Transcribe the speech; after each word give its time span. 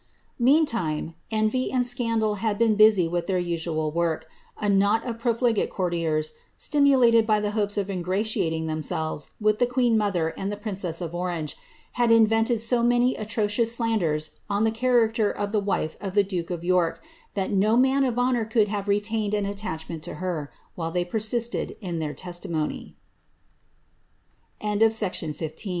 'Meantime 0.49 1.13
envy 1.29 1.71
and 1.71 1.85
scandal 1.85 2.37
had 2.41 2.57
been 2.57 2.73
busy 2.73 3.07
with 3.07 3.27
their 3.27 3.37
usual 3.37 3.91
work; 3.91 4.27
t 4.59 4.67
knot 4.67 5.05
of 5.05 5.19
profligate 5.19 5.69
courtiers, 5.69 6.33
stimulated 6.57 7.27
by 7.27 7.39
the 7.39 7.51
hopes 7.51 7.77
of 7.77 7.87
ingratiating 7.87 8.65
thein 8.65 8.81
selves 8.81 9.29
with 9.39 9.59
the 9.59 9.67
queen 9.67 9.95
mother 9.95 10.29
and 10.29 10.51
the 10.51 10.57
princess 10.57 11.01
of 11.01 11.13
Orange, 11.13 11.55
had 11.91 12.11
invented 12.11 12.59
so 12.59 12.81
many 12.81 13.13
atrocious 13.13 13.75
slanders 13.75 14.39
on 14.49 14.63
the 14.63 14.71
character 14.71 15.29
of 15.29 15.51
the 15.51 15.59
wife 15.59 15.95
of 16.01 16.15
the 16.15 16.23
duke 16.23 16.49
of 16.49 16.63
York, 16.63 17.05
Uiat 17.35 17.51
no 17.51 17.77
man 17.77 18.03
of 18.03 18.17
honour 18.17 18.43
could 18.45 18.69
have 18.69 18.87
retained 18.87 19.35
an 19.35 19.45
attachment 19.45 20.01
to 20.01 20.15
hef) 20.15 20.47
while 20.73 20.89
they 20.89 21.05
persiste 21.05 21.55